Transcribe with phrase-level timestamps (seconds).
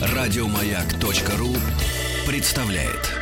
[0.00, 1.54] Радиомаяк.ру
[2.26, 3.14] представляет.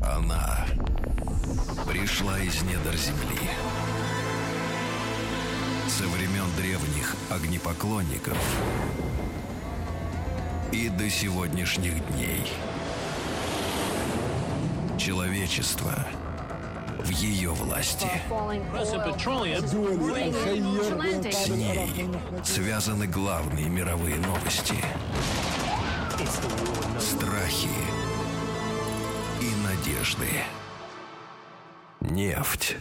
[0.00, 0.66] Она
[1.86, 3.50] пришла из недр земли.
[5.88, 8.38] Со времен древних огнепоклонников
[10.72, 12.44] и до сегодняшних дней.
[14.98, 16.06] Человечество
[16.98, 18.08] в ее власти.
[21.30, 22.08] С ней
[22.44, 24.74] связаны главные мировые новости.
[26.98, 27.68] Страхи
[29.40, 30.28] и надежды.
[32.00, 32.76] Нефть.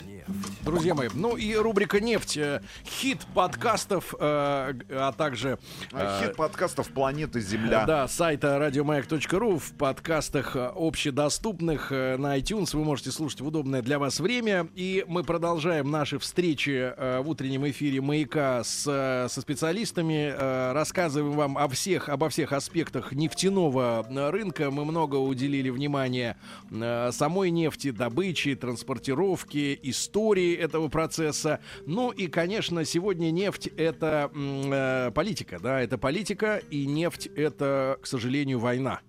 [0.66, 5.58] Друзья мои, ну и рубрика «Нефть», э, хит подкастов, э, а также...
[5.94, 7.86] э, Хит подкастов «Планета Земля».
[7.86, 14.20] Да, сайта радиомаяк.ру в подкастах общедоступных на iTunes вы можете слушать в удобное для вас
[14.20, 14.68] время.
[14.76, 20.74] И мы продолжаем наши встречи в утреннем эфире «Маяка» с, со специалистами.
[20.74, 24.72] Рассказываем вам о всех, обо всех аспектах нефтяного рынка.
[24.72, 26.36] Мы много уделили внимания
[26.70, 31.60] самой нефти, добыче, транспортировке, истории этого процесса.
[31.86, 38.08] Ну и, конечно, сегодня нефть— это э, политика, да, это политика, и нефть— это, к
[38.08, 39.02] сожалению, война.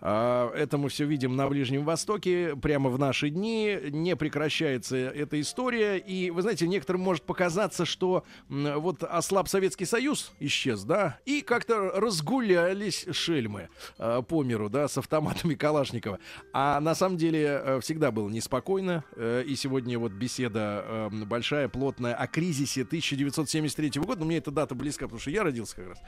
[0.00, 3.78] А, Это мы все видим на Ближнем Востоке прямо в наши дни.
[3.90, 5.96] Не прекращается эта история.
[5.98, 11.40] И, вы знаете, некоторым может показаться, что м, вот ослаб Советский Союз, исчез, да, и
[11.42, 16.18] как-то разгулялись шельмы э, по миру, да, с автоматами Калашникова.
[16.52, 19.04] А на самом деле э, всегда было неспокойно.
[19.16, 24.20] э, И сегодня вот беседа э, большая, плотная о кризисе 1973 года.
[24.20, 25.98] Но мне эта дата близка, потому что я родился как раз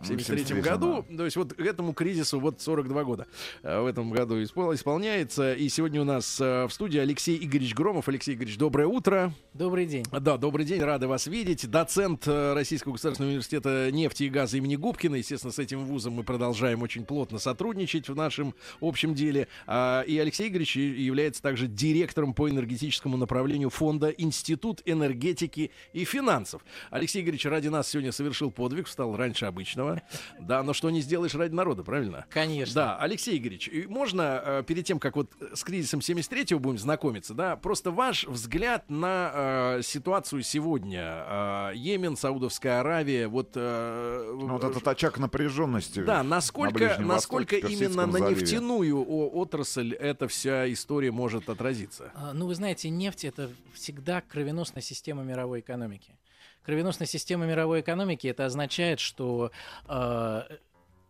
[0.00, 1.04] в 73 73-м, году.
[1.16, 3.26] То есть вот к этому кризису вот 42 года
[3.62, 5.52] э, в этом году испол- исполняется.
[5.54, 8.08] И сегодня у нас э, в студии Алексей Игоревич Громов.
[8.08, 9.32] Алексей Игоревич, доброе утро.
[9.54, 10.04] Добрый день.
[10.10, 11.68] Да, добрый день, рады вас видеть.
[11.70, 15.16] Доцент э, Российского государственного университета нефти и газа имени Губкина.
[15.16, 19.48] Естественно, с этим вузом мы продолжаем очень плотно сотрудничать в нашем общем деле.
[19.66, 26.64] А, И Алексей Игоревич является также директором по энергетическому направлению фонда Институт энергетики и финансов.
[26.90, 30.02] Алексей Игоревич ради нас сегодня совершил подвиг, встал раньше обычного.
[30.40, 32.26] Да, но что не сделаешь ради народа, правильно?
[32.30, 32.74] Конечно.
[32.74, 37.56] Да, Алексей Игоревич, можно э, перед тем, как вот с кризисом 73-го будем знакомиться, да,
[37.56, 39.30] просто ваш взгляд на
[39.78, 41.02] э, ситуацию сегодня.
[41.26, 43.50] Э, Йемен, Саудовская Аравия, вот...
[43.54, 46.00] э, Ну, Вот этот очаг напряженности.
[46.02, 48.40] да, на насколько, Ближнем насколько Востоке, именно на заливе.
[48.40, 52.10] нефтяную отрасль эта вся история может отразиться?
[52.14, 53.50] А, Ну, вы знаете, нефть это
[53.82, 56.16] всегда кровеносная система мировой экономики.
[56.62, 59.50] Кровеносная система мировой экономики это означает, что
[59.88, 60.42] э,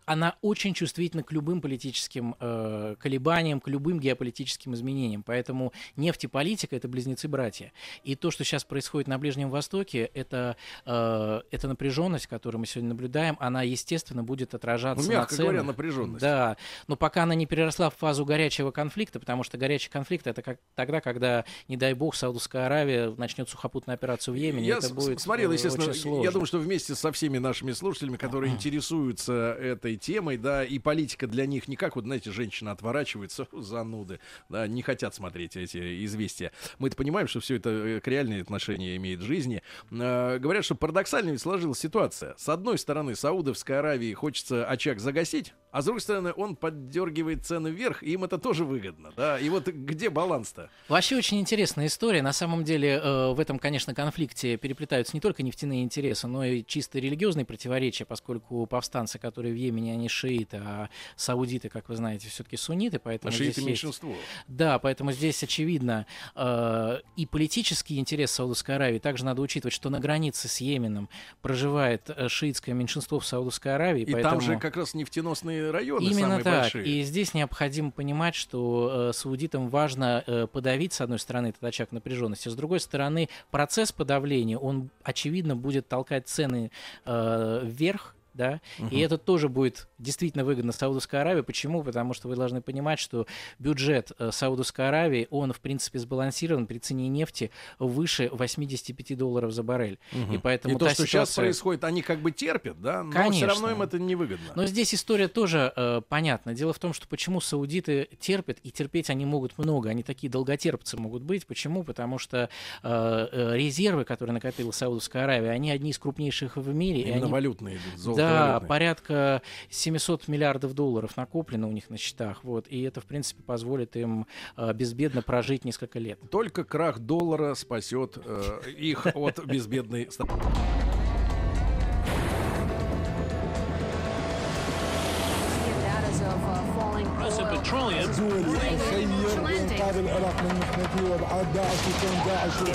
[0.04, 5.22] она очень чувствительна к любым политическим э, колебаниям, к любым геополитическим изменениям.
[5.22, 7.72] Поэтому нефть и политика это близнецы-братья.
[8.04, 12.90] И то, что сейчас происходит на Ближнем Востоке, это, э, это напряженность, которую мы сегодня
[12.90, 15.50] наблюдаем, она, естественно, будет отражаться Ну, мягко на ценах.
[15.52, 16.20] говоря, напряженность.
[16.20, 16.56] Да,
[16.88, 20.58] но пока она не переросла в фазу горячего конфликта, потому что горячий конфликт это как
[20.74, 25.20] тогда, когда, не дай бог, Саудовская Аравия начнет сухопутную операцию в Йемене, Я это будет
[25.20, 26.24] смотрел, э, естественно, очень сложно.
[26.24, 31.26] я думаю, что вместе со всеми нашими слушателями, которые интересуются этой темой, да, и политика
[31.26, 36.04] для них не как, вот, знаете, женщина отворачивается, «Фу, зануды, да, не хотят смотреть эти
[36.04, 36.53] известия.
[36.78, 39.62] Мы-то понимаем, что все это э, к реальные отношения имеет в жизни.
[39.91, 42.34] Э, говорят, что парадоксально ведь сложилась ситуация.
[42.36, 47.69] С одной стороны, Саудовской Аравии хочется очаг загасить, а с другой стороны, он поддергивает цены
[47.69, 49.38] вверх, и им это тоже выгодно, да.
[49.38, 50.69] И вот где баланс-то?
[50.88, 52.21] Вообще очень интересная история.
[52.21, 56.62] На самом деле э, в этом, конечно, конфликте переплетаются не только нефтяные интересы, но и
[56.62, 62.28] чисто религиозные противоречия, поскольку повстанцы, которые в Йемене, они шииты, а саудиты, как вы знаете,
[62.28, 64.15] все-таки сунниты, поэтому А здесь шииты есть- меньшинство.
[64.49, 68.99] Да, поэтому здесь очевидно э, и политический интерес Саудовской Аравии.
[68.99, 71.09] Также надо учитывать, что на границе с Йеменом
[71.41, 74.03] проживает э, шиитское меньшинство в Саудовской Аравии.
[74.03, 74.34] И поэтому...
[74.34, 76.61] там же как раз нефтеносные районы Именно самые так.
[76.62, 76.87] большие.
[76.87, 81.93] И здесь необходимо понимать, что э, саудитам важно э, подавить, с одной стороны, этот очаг
[81.93, 86.70] напряженности, с другой стороны, процесс подавления, он, очевидно, будет толкать цены
[87.05, 91.43] э, вверх, да, и это тоже будет действительно выгодно Саудовской Аравии.
[91.43, 91.82] Почему?
[91.82, 93.26] Потому что вы должны понимать, что
[93.58, 99.62] бюджет э, Саудовской Аравии, он, в принципе, сбалансирован при цене нефти выше 85 долларов за
[99.62, 99.99] баррель.
[100.32, 103.46] И поэтому И то, что сейчас происходит, они как бы терпят, да, но все Конечно.
[103.49, 104.52] равно им это невыгодно.
[104.55, 106.55] но здесь история тоже э, понятна.
[106.55, 110.96] Дело в том, что почему саудиты терпят, и терпеть они могут много, они такие долготерпцы
[110.96, 111.46] могут быть.
[111.46, 111.84] Почему?
[111.84, 112.49] Потому что
[112.82, 117.00] э, э, резервы, которые накопила Саудовская Аравия, они одни из крупнейших в мире.
[117.02, 118.69] и Именно они- валютные золото да, валютной.
[118.69, 122.44] порядка 700 миллиардов долларов накоплено у них на счетах.
[122.44, 124.26] Вот, и это, в принципе, позволит им
[124.56, 126.19] э, безбедно прожить несколько лет.
[126.30, 130.08] Только крах доллара спасет э, их от безбедной...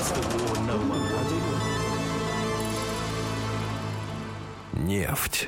[0.07, 1.46] It's.
[4.77, 5.47] Нефть.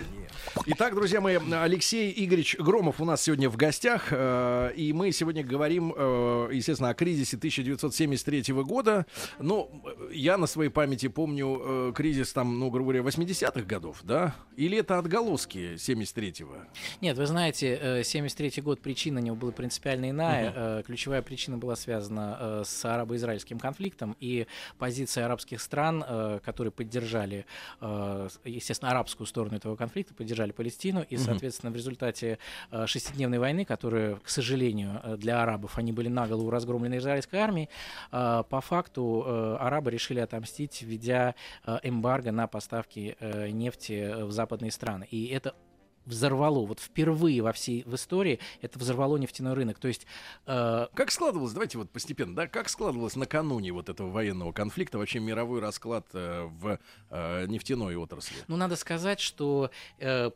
[0.66, 5.44] Итак, друзья мои, Алексей Игоревич Громов у нас сегодня в гостях, э, и мы сегодня
[5.44, 9.06] говорим, э, естественно, о кризисе 1973 года.
[9.40, 9.70] Но
[10.12, 14.36] я на своей памяти помню э, кризис там, ну, грубо говоря, 80-х годов, да?
[14.56, 16.56] Или это отголоски 73-го?
[17.02, 20.54] Нет, вы знаете, э, 73 год причина у него была принципиально иная.
[20.56, 24.48] Э, Ключевая причина была связана с арабо-израильским конфликтом и
[24.78, 27.46] позиция арабских стран, которые поддержали,
[28.44, 32.40] естественно, арабскую сторону этого конфликта, поддержали Палестину, и, соответственно, в результате
[32.72, 37.40] э, шестидневной войны, которая, к сожалению, э, для арабов, они были на голову разгромлены израильской
[37.40, 37.70] армией,
[38.12, 39.26] э, по факту
[39.60, 41.36] арабы решили отомстить, введя
[41.84, 43.16] эмбарго на поставки
[43.52, 45.08] нефти в западные страны.
[45.12, 45.54] И это
[46.10, 49.80] взорвало, вот впервые во всей в истории это взорвало нефтяной рынок.
[49.80, 50.06] То есть
[50.46, 55.20] э, Как складывалось, давайте вот постепенно, да, как складывалось накануне вот этого военного конфликта вообще
[55.20, 56.80] мировой расклад э, в
[57.10, 58.38] э, нефтяной отрасли?
[58.48, 60.32] Ну, надо сказать, что э,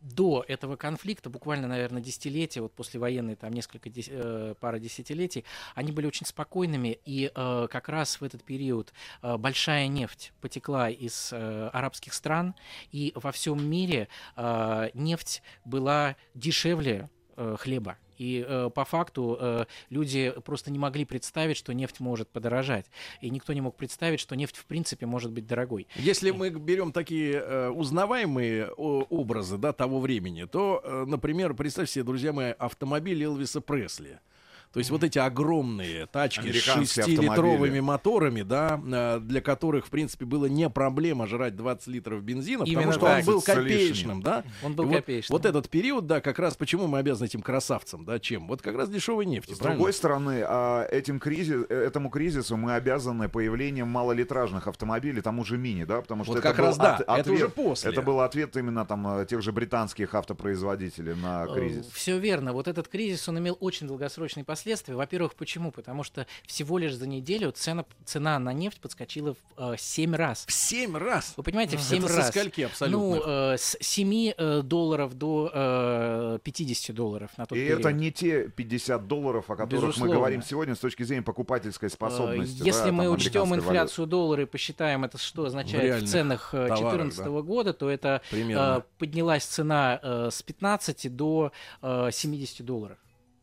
[0.00, 5.44] до этого конфликта, буквально, наверное, десятилетия, вот послевоенные, там несколько, дес- э, пара десятилетий,
[5.74, 8.92] они были очень спокойными, и э, как раз в этот период
[9.22, 12.54] э, большая нефть потекла из э, арабских стран,
[12.92, 17.96] и во всем мире э, нефть была дешевле э, хлеба.
[18.20, 22.84] И э, по факту э, люди просто не могли представить, что нефть может подорожать.
[23.22, 25.88] И никто не мог представить, что нефть в принципе может быть дорогой.
[25.96, 31.94] Если мы берем такие э, узнаваемые о, образы да, того времени, то, э, например, представьте
[31.94, 34.20] себе, друзья мои, автомобиль Элвиса Пресли.
[34.72, 37.80] То есть вот эти огромные тачки с Американские 6-литровыми автомобили.
[37.80, 42.76] моторами, да, э, для которых, в принципе, было не проблема жрать 20 литров бензина, Именно
[42.76, 43.18] потому что так.
[43.18, 43.64] он был 20 с лишним.
[43.80, 44.44] копеечным, да.
[44.62, 45.34] Он был вот, копеечным.
[45.36, 48.46] Вот этот период, да, как раз почему мы обязаны этим красавцам, да, чем?
[48.46, 49.76] Вот как раз дешевой нефти, С правильно?
[49.76, 55.58] другой стороны, а, этим кризис, э, этому кризису мы обязаны появлением малолитражных автомобилей, тому же
[55.58, 57.90] мини, да, потому что Вот это как был раз да, от- это ответ- уже после.
[57.90, 61.86] Это был ответ именно там э, тех же британских автопроизводителей на кризис.
[61.92, 62.52] Все верно.
[62.52, 64.59] Вот этот кризис, он имел очень долгосрочные последствия.
[64.94, 65.70] Во-первых, почему?
[65.70, 70.44] Потому что всего лишь за неделю цена, цена на нефть подскочила в 7 раз.
[70.46, 71.34] В 7 раз.
[71.36, 72.28] Вы понимаете, в Это 7 со раз.
[72.28, 72.98] скольки абсолютно?
[72.98, 73.22] Ну,
[73.52, 77.80] э, с 7 э, долларов до э, 50 долларов на тот И период.
[77.80, 80.12] это не те 50 долларов, о которых Безусловно.
[80.14, 82.62] мы говорим сегодня с точки зрения покупательской Э, способности.
[82.62, 86.50] Если да, мы там, учтем инфляцию доллара и посчитаем, это что означает в, реальных ценах
[86.50, 88.78] товарах, 2014 года, то это Примерно.
[88.78, 91.52] э, поднялась цена э, с 15 до
[91.82, 92.98] э, 70 долларов.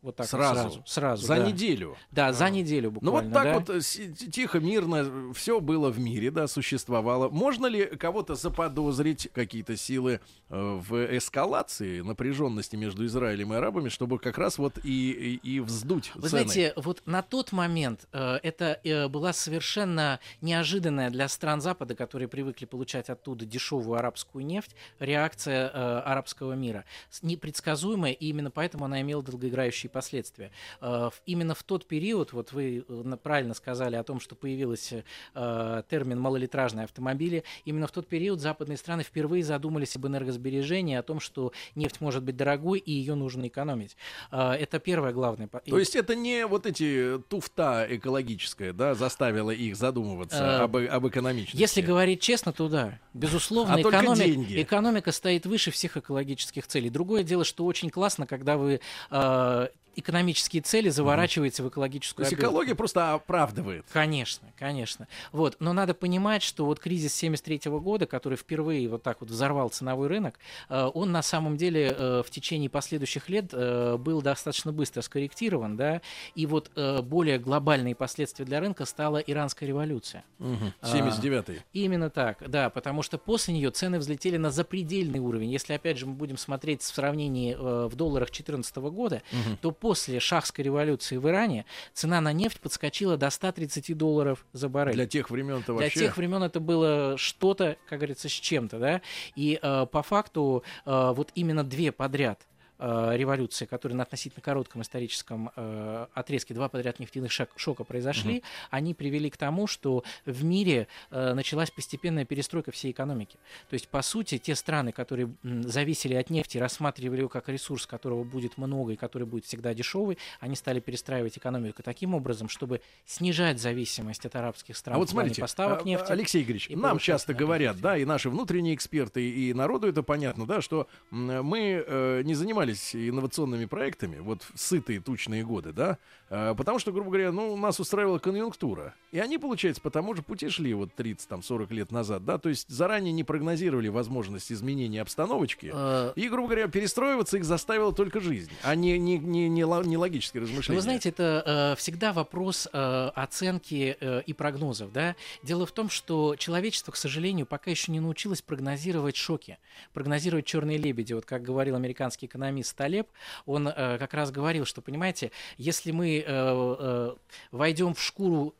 [0.08, 0.60] Вот так вот Сразу?
[0.60, 0.82] сразу.
[0.86, 1.46] Сразу, За да.
[1.46, 1.94] неделю.
[2.10, 3.28] Да, за неделю Ну буквально.
[3.28, 3.54] вот так да.
[3.74, 7.28] вот э, тихо, мирно все было в мире, да, существовало.
[7.28, 14.18] Можно ли кого-то заподозрить какие-то силы э, в эскалации напряженности между Израилем и арабами, чтобы
[14.18, 16.44] как раз вот и, и, и вздуть Вы цены?
[16.48, 22.28] знаете, вот на тот момент э, это э, была совершенно неожиданная для стран Запада, которые
[22.28, 26.86] привыкли получать оттуда дешевую арабскую нефть, реакция э, арабского мира.
[27.20, 30.52] Непредсказуемая, и именно поэтому она имела долгоиграющие последствия.
[30.80, 35.02] Э, именно в тот период, вот вы э, правильно сказали о том, что появился
[35.34, 41.02] э, термин малолитражные автомобили, именно в тот период западные страны впервые задумались об энергосбережении, о
[41.02, 43.96] том, что нефть может быть дорогой и ее нужно экономить.
[44.30, 45.48] Это первое главное.
[45.48, 51.60] То есть это не вот эти туфта экологическая, да, заставила их задумываться об, об экономичности?
[51.60, 53.00] Если говорить честно, то да.
[53.14, 54.62] Безусловно, А только экономи- деньги.
[54.62, 56.90] экономика стоит выше всех экологических целей.
[56.90, 62.32] Другое дело, что очень классно, когда вы э, экономические цели заворачиваете в То экологическую есть
[62.32, 62.50] обертку.
[62.50, 63.84] экология просто оправдывает.
[63.92, 65.08] Конечно, конечно.
[65.32, 65.56] Вот.
[65.60, 70.08] Но надо понимать, что вот кризис 73 года, который впервые вот так вот взорвал ценовой
[70.08, 70.38] рынок,
[70.68, 75.76] э, он на самом деле э, в течение последующих лет э, был достаточно быстро скорректирован,
[75.76, 76.00] да,
[76.34, 76.70] и вот
[77.02, 80.24] более глобальные последствия для рынка стала иранская революция.
[80.38, 81.60] А, 79-й.
[81.72, 85.50] Именно так, да, потому что после нее цены взлетели на запредельный уровень.
[85.50, 89.22] Если, опять же, мы будем смотреть в сравнении в долларах 2014 года,
[89.60, 91.64] то после шахской революции в Иране
[91.94, 94.92] цена на нефть подскочила до 130 долларов за баррель.
[94.92, 96.00] Для тех времен-то Для вообще...
[96.00, 99.00] тех времен это было что-то, как говорится, с чем-то, да.
[99.34, 102.46] И э, по факту э, вот именно две подряд
[102.78, 108.42] э, революции, которые на относительно коротком историческом э, отрезке два подряд нефтяных шок- шока произошли,
[108.70, 113.36] они привели к тому, что в мире э, началась постепенная перестройка всей экономики.
[113.68, 118.24] То есть, по сути, те страны, которые зависели от нефти, рассматривали его как ресурс, которого
[118.24, 123.60] будет много и который будет всегда дешевый, они стали перестраивать экономику таким образом, чтобы снижать
[123.60, 126.10] зависимость от арабских стран А вот смотрите, поставок а, нефти.
[126.10, 127.82] Алексей Игоревич, нам часто говорят, нефть.
[127.82, 132.67] да, и наши внутренние эксперты, и народу это понятно, да, что мы э, не занимались
[132.72, 135.98] инновационными проектами, вот в сытые тучные годы, да,
[136.30, 138.94] э, потому что, грубо говоря, ну, нас устраивала конъюнктура.
[139.12, 142.68] И они, получается, по тому же пути шли вот 30-40 лет назад, да, то есть
[142.68, 145.70] заранее не прогнозировали возможность изменения обстановочки.
[145.72, 149.96] Э, И, грубо говоря, перестроиваться их заставила только жизнь, а не, не, не, не, не
[149.96, 150.78] логические размышления.
[150.78, 154.92] Вы знаете, это э, всегда вопрос э, оценки э, и прогнозов.
[154.92, 155.16] Да?
[155.42, 159.58] Дело в том, что человечество, к сожалению, пока еще не научилось прогнозировать шоки,
[159.92, 161.12] прогнозировать черные лебеди.
[161.12, 163.08] Вот как говорил американский экономист Талеб,
[163.46, 167.14] он э, как раз говорил, что, понимаете, если мы э, э,
[167.50, 168.54] войдем в шкуру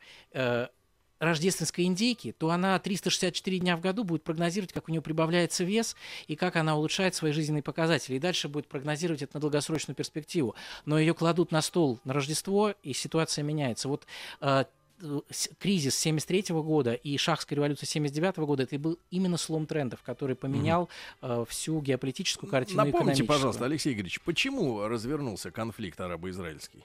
[1.18, 5.96] рождественской индейки, то она 364 дня в году будет прогнозировать, как у нее прибавляется вес
[6.26, 8.16] и как она улучшает свои жизненные показатели.
[8.16, 10.54] И дальше будет прогнозировать это на долгосрочную перспективу.
[10.84, 13.88] Но ее кладут на стол на Рождество, и ситуация меняется.
[13.88, 14.06] Вот
[14.40, 14.64] э,
[15.58, 20.88] кризис 73 года и шахская революция 79 года это был именно слом трендов, который поменял
[21.22, 26.84] э, всю геополитическую картину Напомните, пожалуйста, Алексей Игоревич, почему развернулся конфликт арабо-израильский?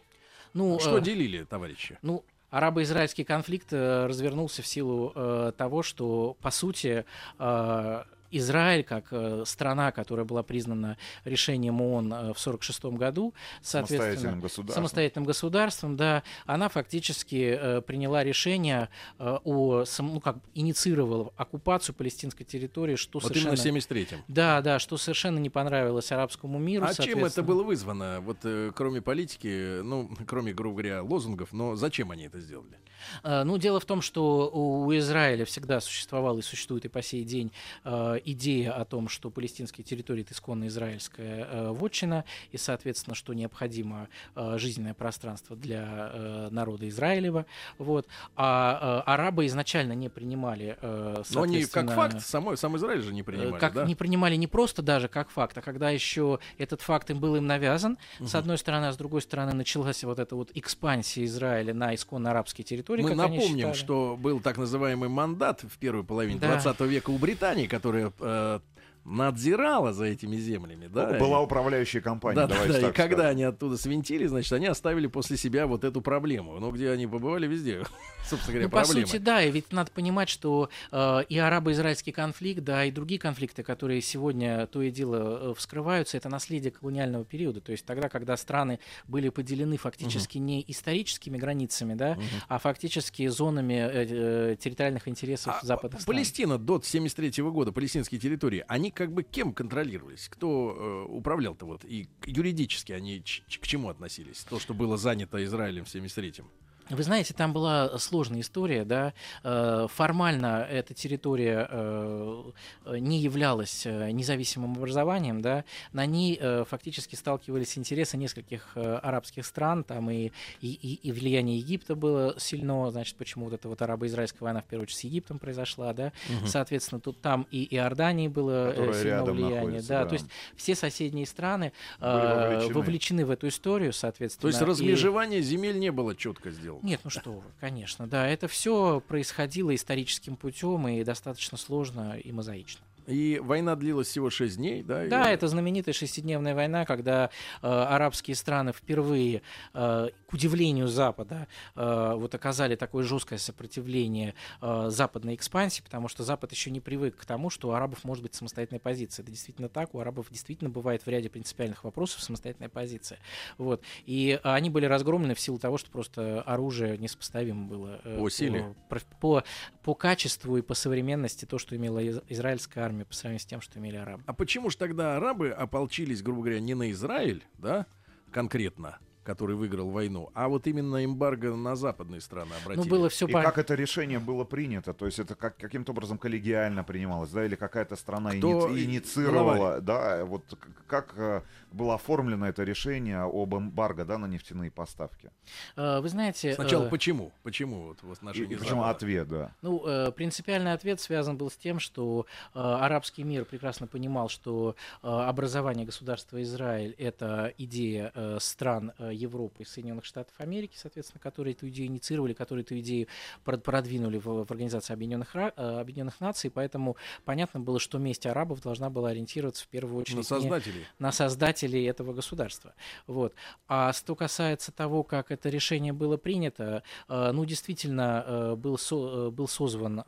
[0.53, 1.98] Ну, Что э, делили, товарищи?
[2.01, 7.05] Ну, арабо-израильский конфликт э, развернулся в силу э, того, что, по сути,
[7.39, 8.03] э,
[8.38, 14.42] Израиль, как э, страна, которая была признана решением ООН э, в 1946 году, соответственно, Самостоятельным
[14.42, 14.75] государством.
[14.75, 22.46] самостоятельным государством, да, она фактически э, приняла решение о, сам- ну, как инициировала оккупацию палестинской
[22.46, 23.80] территории, что Вот именно совершенно...
[23.80, 24.24] в 73-м.
[24.28, 26.86] Да, да, что совершенно не понравилось арабскому миру.
[26.86, 28.22] А чем это было вызвано?
[28.22, 28.38] Вот
[28.75, 32.80] кроме политики, ну, кроме, грубо говоря, лозунгов, но зачем они это сделали?
[33.24, 37.52] Ну, дело в том, что у Израиля всегда существовала и существует и по сей день
[37.84, 43.34] э, идея о том, что палестинские территории это исконно израильская э, вотчина, и, соответственно, что
[43.34, 47.46] необходимо э, жизненное пространство для э, народа Израилева.
[47.77, 48.08] Вот.
[48.36, 53.13] А э, арабы изначально не принимали, э, Но они как факт, самой, сам Израиль же
[53.13, 53.86] не Э, принимали, как да?
[53.86, 57.48] не принимали не просто даже как факт, а когда еще этот факт им был им
[57.48, 61.96] навязан, с одной стороны, а с другой стороны началась вот эта вот экспансия Израиля на
[61.96, 63.03] исконно арабские территории.
[63.03, 66.62] Мы напомним, что был так называемый мандат в первой половине Да.
[66.62, 68.60] 20 века у Британии, которая э,
[69.05, 71.17] надзирала за этими землями, да?
[71.19, 72.79] Была и- управляющая компания, Да, да, давайте да.
[72.79, 73.31] И так когда скажем.
[73.31, 76.60] они оттуда свинтили, значит, они оставили после себя вот эту проблему.
[76.60, 77.83] Ну, где они побывали, везде,
[78.29, 79.07] собственно говоря, Ну, по проблемы.
[79.07, 83.63] сути, да, и ведь надо понимать, что э, и арабо-израильский конфликт, да, и другие конфликты,
[83.63, 87.62] которые сегодня то и дело э, вскрываются, это наследие колониального периода.
[87.62, 92.17] То есть тогда, когда страны были поделены фактически не историческими границами, да,
[92.48, 94.05] а фактически зонами э,
[94.53, 96.15] э, территориальных интересов А западных стран.
[96.15, 100.29] Палестина до 73 года, палестинские территории, они как бы кем контролировались?
[100.29, 101.85] Кто э, управлял-то вот?
[101.85, 104.43] И юридически они к чему относились?
[104.50, 106.47] То, что было занято Израилем в 73-м.
[106.90, 109.13] Вы знаете, там была сложная история, да.
[109.44, 112.44] Э, Формально эта территория э,
[112.86, 115.63] э, не являлась независимым образованием, да.
[115.94, 121.96] На ней фактически сталкивались интересы нескольких арабских стран, там и, и, и- и влияние Египта
[121.96, 125.94] было сильно, значит, почему вот эта вот арабо-израильская война в первую очередь с Египтом произошла,
[125.94, 126.12] да.
[126.46, 130.04] Соответственно, тут там и Иордании было Которая сильное рядом влияние, да.
[130.04, 130.06] да.
[130.10, 130.25] То есть
[130.56, 132.74] все соседние страны Были вовлечены.
[132.74, 134.42] вовлечены в эту историю, соответственно.
[134.42, 136.73] То есть и- размежевание земель не было четко сделано.
[136.82, 142.32] Нет, ну что вы, конечно, да, это все происходило историческим путем и достаточно сложно и
[142.32, 142.82] мозаично.
[143.07, 145.05] И война длилась всего 6 дней, да?
[145.07, 147.29] Да, и- это знаменитая шестидневная война, когда
[147.62, 149.41] э, арабские страны впервые,
[149.74, 156.24] э, к удивлению Запада, э, вот оказали такое жесткое сопротивление э, западной экспансии, потому что
[156.24, 159.24] Запад еще не привык к тому, что у арабов может быть самостоятельная позиция.
[159.24, 163.19] Это действительно так, у арабов действительно бывает в ряде принципиальных вопросов самостоятельная позиция.
[163.57, 163.81] Вот.
[164.05, 168.74] И они были разгромлены в силу того, что просто оружие несопоставимо было э, По силе.
[168.89, 169.43] по, по,
[169.83, 173.62] по качеству и по современности то, что имела из- израильская армия по сравнению с тем,
[173.62, 174.23] что имели арабы.
[174.27, 177.88] А почему же тогда арабы ополчились, грубо говоря, не на Израиль, да,
[178.31, 182.83] конкретно, который выиграл войну, а вот именно эмбарго на западные страны обратили.
[182.83, 184.93] Ну, было все И как это решение было принято?
[184.93, 189.81] То есть это как, каким-то образом коллегиально принималось, да, или какая-то страна Кто инициировала, главарь?
[189.81, 190.43] да, вот
[190.88, 191.41] как э,
[191.74, 195.32] было оформлено это решение об эмбарго, да, на нефтяные поставки?
[195.75, 196.53] Э, Вы знаете...
[196.53, 197.32] Сначала э, почему?
[197.44, 198.89] Почему вот в И, отношении причем Запада?
[198.89, 199.51] ответ, да.
[199.62, 204.75] Ну, э, принципиальный ответ связан был с тем, что э, арабский мир прекрасно понимал, что
[205.01, 211.22] э, образование государства Израиль это идея э, стран э, Европы и Соединенных Штатов Америки, соответственно,
[211.22, 213.08] которые эту идею инициировали, которые эту идею
[213.44, 218.25] прод- продвинули в, в Организации Объединенных, Ра- э, Объединенных Наций, поэтому понятно было, что месть
[218.25, 220.86] арабов должна была ориентироваться в первую очередь На не- создателей.
[221.00, 222.74] на создателей этого государства.
[223.08, 223.34] Вот.
[223.67, 229.27] А что касается того, как это решение было принято, э, ну, действительно, э, был, со-
[229.27, 230.03] э, был созван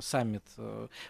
[0.00, 0.42] саммит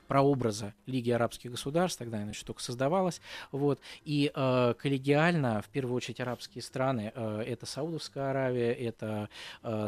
[0.06, 3.20] прообраза Лиги арабских государств, тогда она еще только создавалась,
[3.52, 4.30] вот, и
[4.78, 9.28] коллегиально, в первую очередь, арабские страны, это Саудовская Аравия, это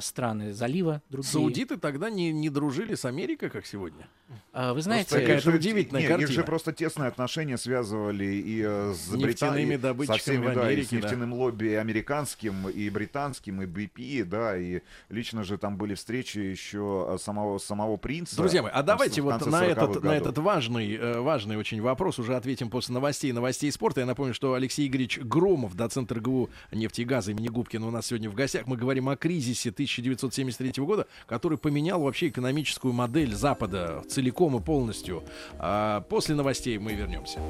[0.01, 1.31] страны залива, другие.
[1.31, 4.09] Саудиты тогда не, не дружили с Америкой, как сегодня.
[4.53, 6.33] А, Вы знаете, Просто какая-то их же- удивительная не, Их картина.
[6.33, 8.63] же просто тесные отношения связывали и
[8.95, 11.03] с Нефтяными Британией, со добытчиками всеми, да, и с Америке, да.
[11.03, 16.39] нефтяным лобби и американским, и британским, и BP, да, и лично же там были встречи
[16.39, 18.37] еще э, самого, самого принца.
[18.37, 22.19] Друзья мои, а давайте вот на 40-х этот, на этот важный, э, важный очень вопрос
[22.19, 24.01] уже ответим после новостей, новостей спорта.
[24.01, 28.07] Я напомню, что Алексей Игоревич Громов, доцент РГУ нефти и газа имени Губкина у нас
[28.07, 28.67] сегодня в гостях.
[28.67, 35.25] Мы говорим о кризисе 1973 года, который поменял вообще экономическую модель Запада целиком и полностью.
[35.59, 37.41] А после новостей мы вернемся.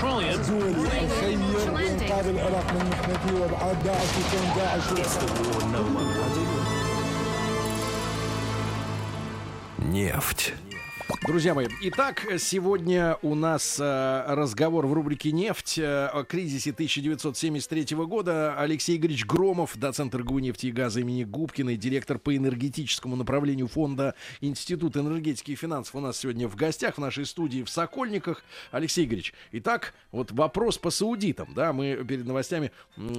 [0.00, 1.38] الخير
[1.70, 4.82] بإنقاذ العراق من محنته وابعاد داعش وكون داعش
[9.92, 10.52] Нефть.
[11.27, 17.95] Друзья мои, итак, сегодня у нас э, разговор в рубрике «Нефть» э, о кризисе 1973
[17.95, 18.55] года.
[18.57, 24.15] Алексей Игоревич Громов, доцент РГУ нефти и газа имени Губкиной, директор по энергетическому направлению фонда
[24.41, 28.43] Института энергетики и финансов у нас сегодня в гостях в нашей студии в Сокольниках.
[28.71, 31.53] Алексей Игоревич, итак, вот вопрос по саудитам.
[31.53, 32.71] Да, мы перед новостями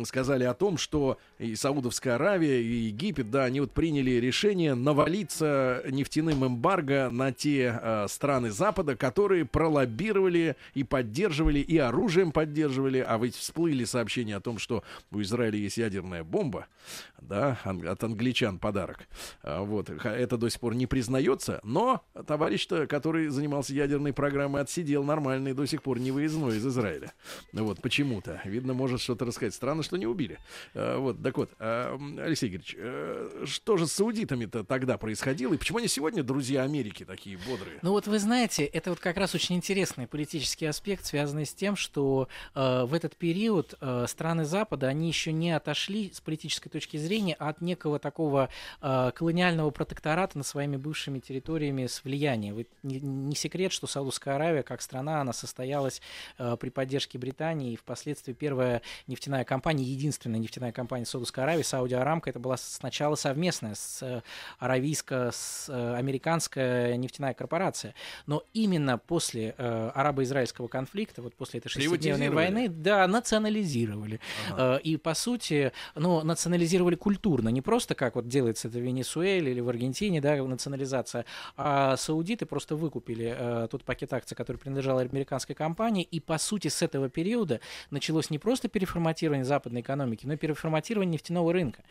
[0.02, 5.85] сказали о том, что и Саудовская Аравия, и Египет, да, они вот приняли решение навалиться
[5.88, 13.04] нефтяным эмбарго на те э, страны Запада, которые пролоббировали и поддерживали, и оружием поддерживали.
[13.06, 16.66] А ведь всплыли сообщения о том, что у Израиля есть ядерная бомба,
[17.28, 19.08] да, от англичан подарок.
[19.42, 25.04] А, Вот, это до сих пор не признается, но товарищ-то, который занимался ядерной программой, отсидел
[25.04, 27.12] нормально и до сих пор не выездной из Израиля.
[27.52, 28.40] Вот, почему-то.
[28.44, 29.54] Видно, может что-то рассказать.
[29.54, 30.38] Странно, что не убили.
[30.74, 35.54] А, Вот, так вот, а, Алексей Игоревич, э, что же с саудитами-то тогда происходило?
[35.54, 37.78] И почему они сегодня друзья Америки такие бодрые?
[37.82, 41.76] Ну вот вы знаете, это вот как раз очень интересный политический аспект, связанный с тем,
[41.76, 46.96] что э, в этот период э, страны Запада, они еще не отошли с политической точки
[46.96, 48.48] зрения от некого такого
[48.81, 52.57] э, колониального протектората над своими бывшими территориями с влиянием.
[52.57, 56.01] Ведь не, не секрет, что Саудовская Аравия как страна, она состоялась
[56.38, 61.94] э, при поддержке Британии, и впоследствии первая нефтяная компания, единственная нефтяная компания Саудовской Аравии, Сауди
[61.94, 64.22] Арамка, это была сначала совместная с э,
[64.59, 65.96] аравийско с э,
[66.96, 67.94] нефтяная корпорация.
[68.27, 74.20] Но именно после э, арабо-израильского конфликта, вот после этой шестидневной войны, да, национализировали.
[74.57, 79.50] Э, и, по сути, ну, национализировали культурно, не просто как вот делается это в Венесуэле
[79.50, 81.24] или в Аргентине, да, национализация,
[81.56, 86.68] а саудиты просто выкупили э, тот пакет акций, который принадлежал американской компании, и, по сути,
[86.68, 87.58] с этого периода
[87.90, 91.82] началось не просто переформатирование западной экономики, но и переформатирование нефтяного рынка.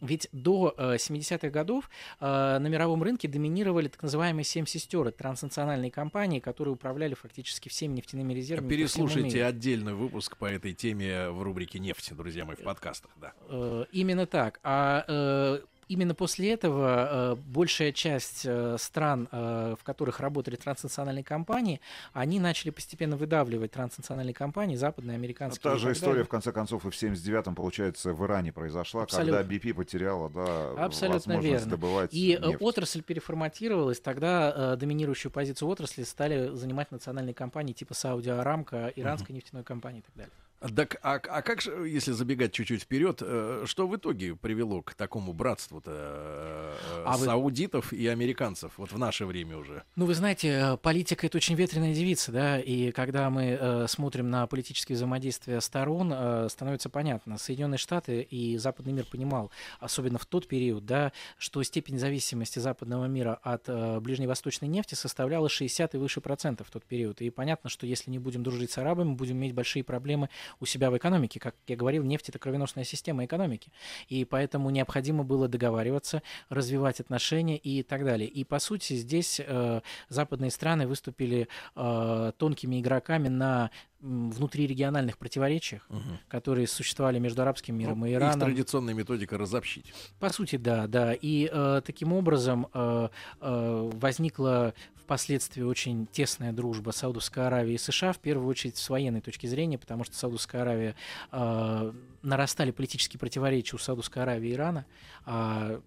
[0.00, 5.18] Ведь до э, 70-х годов э, на мировом рынке доминировали так называемые семь сестер, это
[5.18, 8.68] транснациональные компании, которые управляли фактически всеми нефтяными резервами.
[8.68, 13.32] Переслушайте отдельный выпуск по этой теме в рубрике «Нефть», друзья мои, в подкастах, да.
[13.48, 14.59] Э, Именно так.
[14.62, 21.24] А э, именно после этого э, большая часть э, стран, э, в которых работали транснациональные
[21.24, 21.80] компании,
[22.12, 25.62] они начали постепенно выдавливать транснациональные компании, западные, американские.
[25.62, 29.38] Та и же история, в конце концов, и в 79-м, получается, в Иране произошла, Абсолютно.
[29.38, 31.70] когда BP потеряла да, Абсолютно возможность верно.
[31.70, 32.62] добывать И э, нефть.
[32.62, 39.34] отрасль переформатировалась, тогда э, доминирующую позицию отрасли стали занимать национальные компании типа Сауди Арамка, иранской
[39.34, 40.32] нефтяной компании и так далее.
[40.60, 44.92] Так, а, а как же, если забегать чуть-чуть вперед, э, что в итоге привело к
[44.92, 49.84] такому братству-то э, А вы- саудитов и американцев вот в наше время уже?
[49.96, 54.28] Ну, вы знаете, э, политика это очень ветреная девица, да, и когда мы э, смотрим
[54.28, 60.26] на политические взаимодействия сторон, э, становится понятно, Соединенные Штаты и западный мир понимал, особенно в
[60.26, 65.98] тот период, да, что степень зависимости западного мира от э, ближневосточной нефти составляла 60 и
[65.98, 67.22] выше процентов в тот период.
[67.22, 70.90] И понятно, что если не будем дружить с арабами, будем иметь большие проблемы у себя
[70.90, 71.38] в экономике.
[71.40, 73.72] Как я говорил, нефть это кровеносная система экономики.
[74.08, 78.28] И поэтому необходимо было договариваться, развивать отношения и так далее.
[78.28, 85.86] И по сути здесь э, западные страны выступили э, тонкими игроками на внутрирегиональных противоречиях,
[86.28, 88.40] которые существовали между арабским миром Ну, и их Ираном.
[88.40, 89.92] традиционная методика разобщить.
[90.18, 91.12] По сути, да, да.
[91.12, 93.08] И э, таким образом э,
[93.40, 94.74] э, возникла
[95.10, 99.76] впоследствии очень тесная дружба Саудовской Аравии и США, в первую очередь с военной точки зрения,
[99.76, 100.94] потому что Саудовская Аравия
[101.32, 101.92] э,
[102.22, 104.86] нарастали политические противоречия у Саудовской Аравии и Ирана.
[105.26, 105.80] а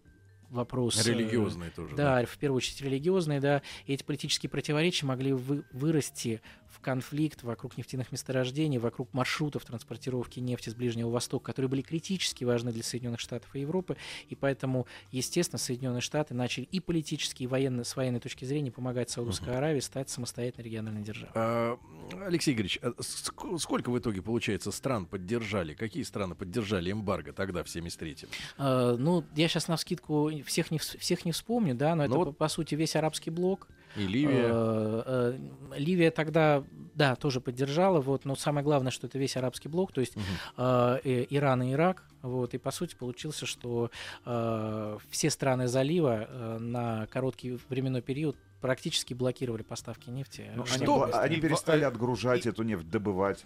[0.49, 1.07] вопрос...
[1.07, 1.95] э, Религиозные тоже.
[1.95, 3.61] Да, в первую очередь религиозные, да.
[3.85, 6.41] И эти политические противоречия могли вы- вырасти
[6.73, 12.43] в конфликт вокруг нефтяных месторождений, вокруг маршрутов транспортировки нефти с Ближнего Востока, которые были критически
[12.43, 13.95] важны для Соединенных Штатов и Европы.
[14.29, 19.09] И поэтому, естественно, Соединенные Штаты начали и политически, и военно, с военной точки зрения помогать
[19.11, 21.31] Саудовской Аравии стать самостоятельной региональной державой.
[21.35, 21.77] А,
[22.25, 25.75] Алексей Игоревич, а ск- сколько в итоге, получается, стран поддержали?
[25.75, 28.29] Какие страны поддержали эмбарго тогда, в 73-м?
[28.57, 32.13] Э, ну, я сейчас на вскидку всех не, вс- всех не вспомню, да, но это,
[32.13, 33.67] Ну по, вот- по сути, весь арабский блок.
[33.95, 34.49] И Ливия?
[34.49, 35.35] Э,
[35.73, 36.63] э, Ливия тогда,
[36.95, 40.15] да, тоже поддержала, вот, но самое главное, что это весь арабский блок, то есть
[40.57, 43.91] э, э, Иран и Ирак, вот, и по сути получился, что
[44.25, 50.49] э, все страны залива э, на короткий временной период практически блокировали поставки нефти.
[50.55, 53.43] Ну, они, они перестали отгружать эту нефть, добывать.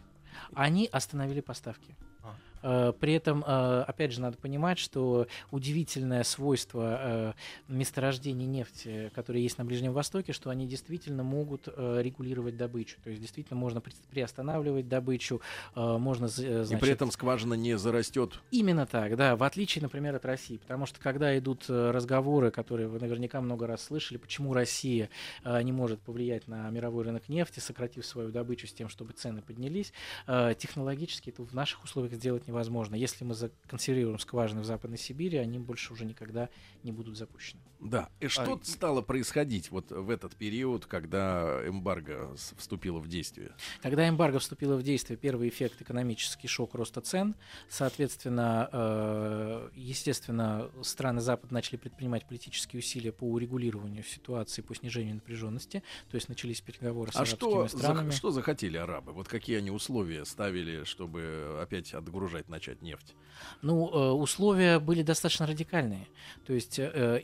[0.54, 1.96] Они остановили поставки.
[2.68, 7.34] Э, При этом, э, опять же, надо понимать, что удивительное свойство э,
[7.70, 12.98] месторождений нефти, которые есть на Ближнем Востоке, что они действительно могут регулировать добычу.
[13.04, 15.42] То есть действительно можно при- приостанавливать добычу,
[15.76, 16.28] можно...
[16.28, 18.40] з- э, И значит, при этом скважина не зарастет.
[18.52, 20.58] Именно так, да, в отличие, например, от России.
[20.58, 25.10] Потому что когда идут разговоры, которые вы наверняка много раз слышали, почему Россия
[25.46, 29.94] не может повлиять на мировой рынок нефти, сократив свою добычу с тем, чтобы цены поднялись,
[30.58, 32.57] технологически это в наших условиях сделать невозможно.
[32.96, 36.50] Если мы законсервируем скважины в Западной Сибири, они больше уже никогда
[36.84, 37.62] не будут запущены.
[37.80, 38.10] Да.
[38.20, 43.52] И что А, стало происходить вот в этот период, когда эмбарго вступило в действие?
[43.82, 47.36] Когда эмбарго вступило в действие, первый эффект экономический шок роста цен.
[47.70, 55.84] Соответственно, э, естественно, страны Запада начали предпринимать политические усилия по урегулированию ситуации, по снижению напряженности.
[56.10, 58.12] То есть начались переговоры с А арабскими что, за- странами.
[58.12, 59.13] что захотели арабы?
[59.13, 63.16] Вот какие они условия ставили, чтобы опять отгружать начать нефть?
[63.62, 66.08] Ну, э, условия были достаточно радикальные.
[66.46, 67.20] То есть э,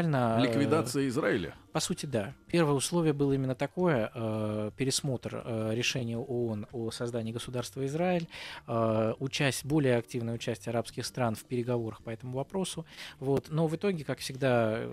[0.00, 0.38] изначально...
[0.38, 1.54] э, Ликвидация Израиля?
[1.72, 2.34] По сути, да.
[2.50, 8.28] Первое условие было именно такое, э, пересмотр э, решения ООН о создании государства Израиль,
[8.66, 12.86] э, участь, более активное участие арабских стран в переговорах по этому вопросу.
[13.18, 13.46] Вот.
[13.50, 14.84] Но в итоге, как всегда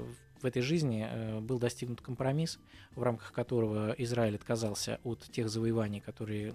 [0.43, 2.59] в этой жизни, э, был достигнут компромисс,
[2.95, 6.53] в рамках которого Израиль отказался от тех завоеваний, которые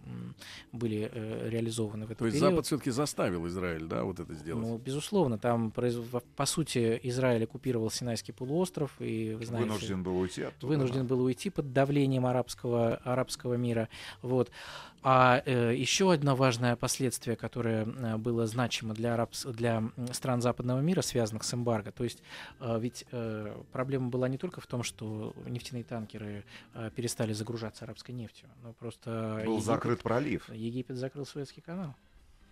[0.72, 2.52] были э, реализованы в этот То есть период.
[2.52, 4.66] Запад все-таки заставил Израиль, да, вот это сделать?
[4.66, 10.42] Ну, безусловно, там, по сути, Израиль оккупировал Синайский полуостров, и, вы знаете, Вынужден был уйти
[10.42, 10.66] оттуда.
[10.66, 13.88] вынужден был уйти под давлением арабского, арабского мира.
[14.22, 14.50] Вот.
[15.02, 19.44] А э, еще одно важное последствие, которое э, было значимо для, арабс...
[19.44, 22.22] для стран западного мира, связанных с эмбарго, то есть
[22.60, 27.84] э, ведь э, проблема была не только в том, что нефтяные танкеры э, перестали загружаться
[27.84, 30.48] арабской нефтью, но просто Был Египет- закрыт пролив.
[30.52, 31.94] Египет закрыл Суэцкий канал.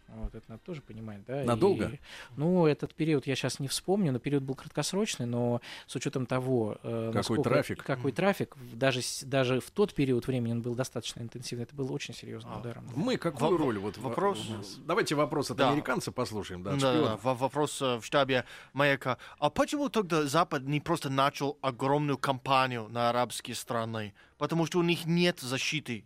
[0.09, 1.43] Вот, это надо тоже понимать, да.
[1.45, 1.87] Надолго?
[1.89, 1.99] И,
[2.37, 6.79] ну, этот период я сейчас не вспомню, но период был краткосрочный, но с учетом того,
[6.83, 7.83] э, Какой трафик.
[7.85, 12.15] какой трафик, даже, даже в тот период времени он был достаточно интенсивный, это был очень
[12.15, 12.87] серьезным А, ударом.
[12.87, 12.93] да.
[12.95, 13.79] Мы какую Во- роль?
[13.79, 14.47] Вот, вопрос-
[14.87, 15.71] Давайте вопрос от Да.
[15.71, 19.19] американца послушаем, да, Да, да, во- вопрос э, в штабе Маяка.
[19.39, 24.15] А почему тогда Запад не просто начал огромную кампанию на арабские страны?
[24.39, 26.05] Потому что у них нет защиты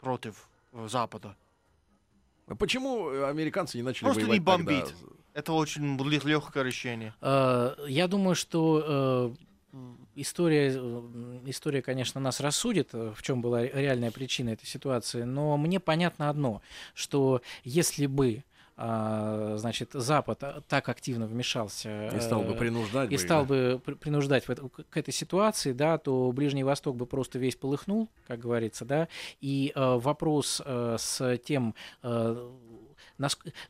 [0.00, 1.36] против э, Запада.
[2.50, 4.72] А Почему э, американцы не начали Просто не воевать тогда?
[4.80, 4.94] бомбить.
[5.34, 7.14] Это очень легкое решение.
[7.20, 9.36] Э, Я думаю, что
[9.72, 9.78] э,
[10.16, 10.70] история,
[11.46, 16.28] история, конечно, нас рассудит, в чем была ре- реальная причина этой ситуации, но мне понятно
[16.28, 16.60] одно,
[16.94, 18.42] что если бы
[19.58, 23.48] значит, Запад а, так активно вмешался И стал бы э, принуждать и бы, стал да.
[23.48, 27.56] бы при- принуждать в это- к этой ситуации, да, то Ближний Восток бы просто весь
[27.56, 29.08] полыхнул, как говорится, да,
[29.40, 31.74] и э, вопрос э, с тем,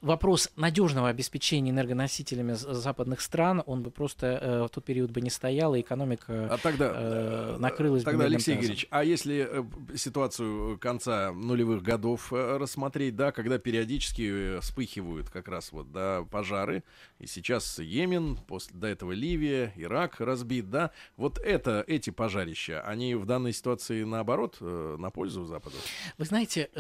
[0.01, 5.31] Вопрос надежного обеспечения энергоносителями западных стран, он бы просто э, в тот период бы не
[5.31, 8.61] стоял, и экономика А тогда, э, э, накрылась бы тогда Алексей тазом.
[8.61, 15.91] Игоревич, а если ситуацию конца нулевых годов рассмотреть, да, когда периодически вспыхивают как раз вот,
[15.91, 16.85] да, пожары,
[17.19, 23.15] и сейчас Йемен, после, до этого Ливия, Ирак разбит, да, вот это, эти пожарища, они
[23.15, 25.77] в данной ситуации наоборот, на пользу Западу?
[26.19, 26.71] Вы знаете,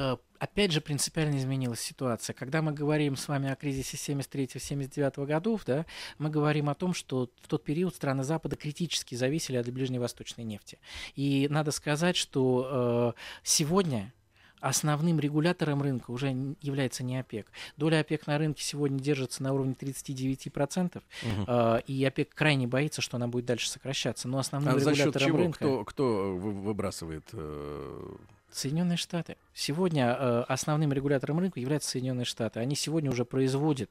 [0.40, 2.34] опять же принципиально изменилась ситуация.
[2.34, 5.86] Когда мы говорим с вами о кризисе 73-79 годов, да,
[6.18, 10.78] мы говорим о том, что в тот период страны Запада критически зависели от ближневосточной нефти.
[11.14, 14.12] И надо сказать, что э, сегодня
[14.60, 16.28] основным регулятором рынка уже
[16.60, 17.50] является не ОПЕК.
[17.76, 21.02] Доля ОПЕК на рынке сегодня держится на уровне 39%,
[21.46, 24.26] э, и ОПЕК крайне боится, что она будет дальше сокращаться.
[24.26, 25.38] Но основным А за счет регулятором чего?
[25.38, 25.58] рынка...
[25.58, 27.28] Кто, кто вы- выбрасывает?
[27.32, 28.16] э,
[28.52, 29.36] Соединенные Штаты.
[29.54, 32.60] Сегодня э, основным регулятором рынка являются Соединенные Штаты.
[32.60, 33.90] Они сегодня уже производят,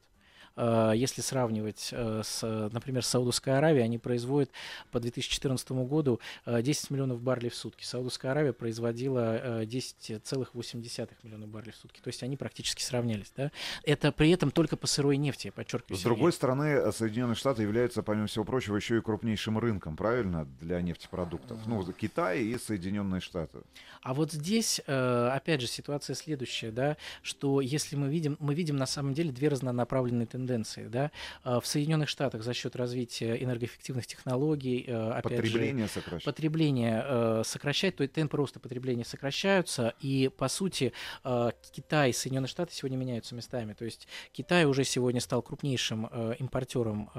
[0.56, 4.50] если сравнивать с, э, например, с Саудовской Аравией, они производят
[4.90, 7.84] по 2014 году э, 10 миллионов баррелей в сутки.
[7.84, 12.00] Саудовская Аравия производила э, 10,8 миллиона баррелей в сутки.
[12.00, 13.32] То есть они практически сравнялись.
[13.36, 13.50] Да?
[13.84, 15.98] Это при этом только по сырой нефти, я подчеркиваю.
[15.98, 20.46] С другой стороны, э, Соединенные Штаты являются, помимо всего прочего, еще и крупнейшим рынком, правильно,
[20.60, 21.58] для нефтепродуктов.
[21.66, 23.60] Ну, Китай и Соединенные Штаты.
[24.02, 28.76] А вот здесь, э, опять же, ситуация следующая, да, что если мы видим, мы видим
[28.76, 30.39] на самом деле две разнонаправленные тенденции,
[30.88, 31.10] да,
[31.44, 36.30] Э, в Соединенных Штатах за счет развития энергоэффективных технологий, э, опять же, Потребление сокращается.
[36.30, 40.92] потребление э, сокращает, то есть темпы роста потребления сокращаются, и по сути
[41.24, 43.72] э, Китай и Соединенные Штаты сегодня меняются местами.
[43.74, 46.06] То есть Китай уже сегодня стал крупнейшим
[46.38, 47.10] импортером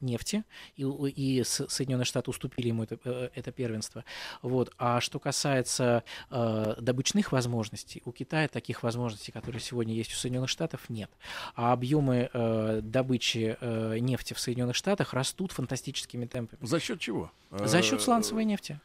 [0.00, 0.44] нефти,
[0.76, 4.04] и, и Соединенные Штаты уступили ему это, это первенство.
[4.42, 4.72] Вот.
[4.78, 10.88] А что касается добычных возможностей, у Китая таких возможностей, которые сегодня есть у Соединенных Штатов,
[10.88, 11.10] нет.
[11.54, 16.58] А объемы э, добычи э, нефти в Соединенных Штатах растут фантастическими темпами.
[16.66, 17.30] За счет чего?
[17.50, 18.80] За счет Э, сланцевой нефти.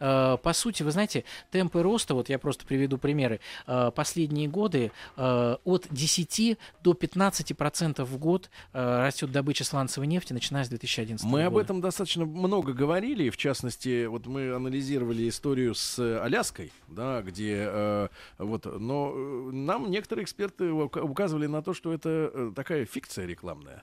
[0.00, 4.92] Э, По сути, вы знаете, темпы роста, вот я просто приведу примеры, э, последние годы
[5.16, 11.24] э, от 10 до 15 процентов в год растет добыча сланцевой нефти, начиная с 2011
[11.26, 11.46] Мы года.
[11.46, 18.08] об этом достаточно много говорили, в частности, вот мы анализировали историю с Аляской, да, где
[18.38, 19.12] вот, но
[19.52, 23.82] нам некоторые эксперты ука- указывали на то, что это такая фикция рекламная,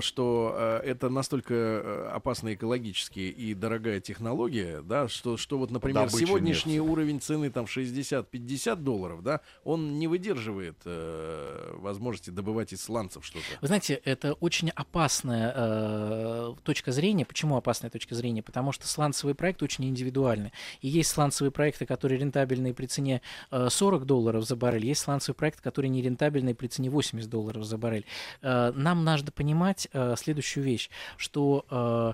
[0.00, 6.74] что это настолько опасная экологически и дорогая технология, да, что, что вот, например, Добыча сегодняшний
[6.74, 6.88] нефти.
[6.88, 13.44] уровень цены там 60-50 долларов, да, он не выдерживает э, возможности добывать из сланцев что-то.
[13.60, 17.24] Вы знаете, это очень опасная э, точка зрения.
[17.24, 18.42] Почему опасная точка зрения?
[18.42, 20.52] Потому что сланцевые проекты очень индивидуальны.
[20.80, 25.36] И есть сланцевые проекты, которые рентабельны при цене э, 40 долларов за баррель, есть сланцевые
[25.36, 28.06] проекты, которые нерентабельны при цене 80 долларов за баррель.
[28.42, 32.12] Э, нам надо понимать э, следующую вещь, что э,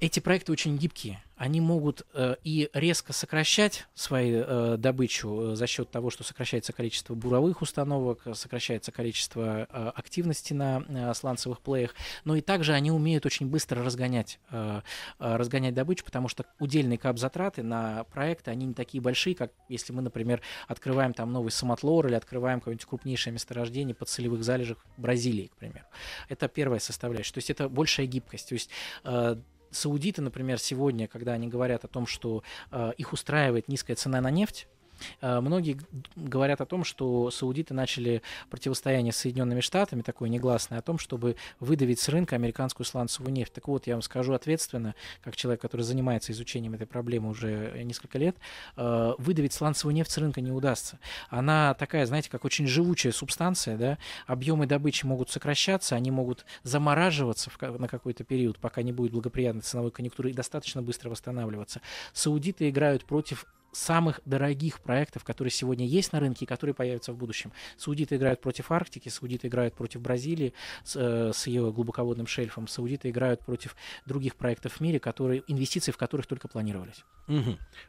[0.00, 1.22] эти проекты очень гибкие.
[1.40, 6.74] Они могут э, и резко сокращать свою э, добычу э, за счет того, что сокращается
[6.74, 11.94] количество буровых установок, э, сокращается количество э, активности на э, сланцевых плеях,
[12.26, 14.82] но и также они умеют очень быстро разгонять, э,
[15.18, 19.94] э, разгонять добычу, потому что удельные кап-затраты на проекты, они не такие большие, как если
[19.94, 25.46] мы, например, открываем там новый самотлор или открываем какое-нибудь крупнейшее месторождение под солевых залежах Бразилии,
[25.46, 25.86] к примеру.
[26.28, 27.32] Это первая составляющая.
[27.32, 28.50] То есть это большая гибкость.
[28.50, 28.68] То есть
[29.04, 29.36] э,
[29.70, 34.30] Саудиты, например, сегодня, когда они говорят о том, что э, их устраивает низкая цена на
[34.30, 34.66] нефть,
[35.20, 35.84] многие г-
[36.16, 41.36] говорят о том, что саудиты начали противостояние с Соединенными Штатами, такое негласное, о том, чтобы
[41.58, 43.52] выдавить с рынка американскую сланцевую нефть.
[43.52, 48.18] Так вот, я вам скажу ответственно, как человек, который занимается изучением этой проблемы уже несколько
[48.18, 48.36] лет,
[48.76, 50.98] э, выдавить сланцевую нефть с рынка не удастся.
[51.28, 57.50] Она такая, знаете, как очень живучая субстанция, да, объемы добычи могут сокращаться, они могут замораживаться
[57.60, 61.80] на какой-то период, пока не будет благоприятной ценовой конъюнктуры, и достаточно быстро восстанавливаться.
[62.12, 67.16] Саудиты играют против самых дорогих проектов, которые сегодня есть на рынке и которые появятся в
[67.16, 67.52] будущем.
[67.76, 70.52] Саудиты играют против Арктики, саудиты играют против Бразилии
[70.84, 75.92] с, э, с ее глубоководным шельфом, саудиты играют против других проектов в мире, которые, инвестиции
[75.92, 77.04] в которых только планировались.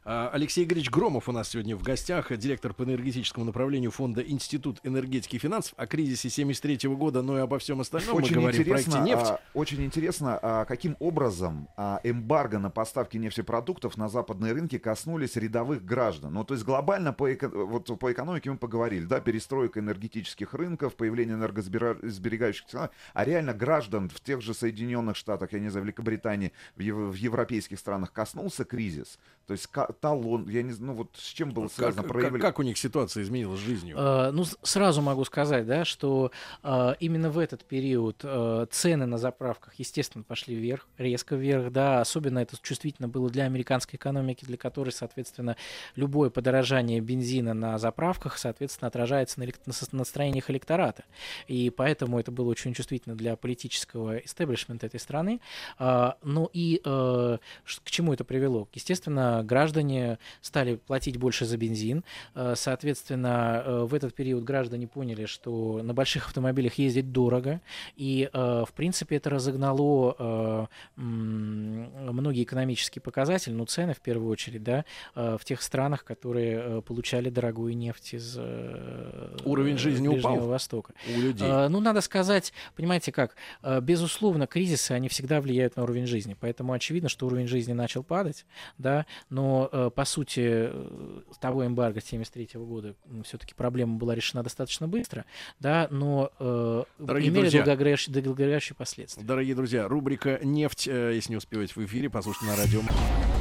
[0.03, 4.79] А, Алексей Игоревич Громов у нас сегодня в гостях, директор по энергетическому направлению фонда Институт
[4.83, 5.73] энергетики и финансов.
[5.77, 9.05] О кризисе 73 года, но и обо всем остальном Очень мы говорим в проекте интересно,
[9.05, 9.31] «Нефть».
[9.31, 15.35] а, очень интересно, а, каким образом а, эмбарго на поставки нефтепродуктов на западные рынки коснулись
[15.35, 16.33] рядовых рядовых граждан.
[16.33, 20.95] Ну, то есть глобально по, эко- вот, по экономике мы поговорили, да, перестройка энергетических рынков,
[20.95, 26.51] появление энергосберегающих технологий, а реально граждан в тех же Соединенных Штатах, я не знаю, Великобритании,
[26.75, 29.17] в, ев- в европейских странах коснулся кризис.
[29.47, 32.41] То есть талон, я не знаю, ну вот с чем было Как, связано как- проявление?
[32.41, 33.97] как у них ситуация изменилась с жизнью?
[33.97, 36.31] Э, Ну, сразу могу сказать, да, что
[36.63, 42.01] э, именно в этот период э, цены на заправках, естественно, пошли вверх, резко вверх, да,
[42.01, 45.57] особенно это чувствительно было для американской экономики, для которой, соответственно,
[45.95, 51.03] любое подорожание бензина на заправках, соответственно, отражается на, на настроениях электората.
[51.47, 55.41] И поэтому это было очень чувствительно для политического истеблишмента этой страны.
[55.77, 57.37] А, Ну и э,
[57.83, 58.67] к чему это привело?
[58.73, 62.03] Естественно, граждане стали платить больше за бензин,
[62.35, 67.61] Э, Соответственно, э, в этот период граждане поняли, что на больших автомобилях ездить дорого,
[67.95, 75.41] и, в принципе, это разогнало многие экономические показатели, ну, цены в первую очередь, да, в
[75.51, 80.47] тех странах, которые э, получали дорогую нефть из э, Уровень жизни Ближнего упал?
[80.47, 80.93] Востока.
[81.13, 81.45] у людей.
[81.45, 86.37] Э, Ну, надо сказать, понимаете как, э, безусловно, кризисы, они всегда влияют на уровень жизни,
[86.39, 88.45] поэтому очевидно, что уровень жизни начал падать,
[88.77, 90.69] да, но, по сути,
[91.33, 95.25] с того эмбарго 1973 года все-таки проблема была решена достаточно быстро,
[95.59, 96.31] да, но
[96.97, 99.23] Дорогие имели друзья, долгогрящие последствия.
[99.23, 103.40] Дорогие друзья, рубрика «Нефть», если не успеваете в эфире, послушайте на радио.